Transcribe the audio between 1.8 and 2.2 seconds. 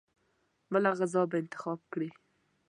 کړي.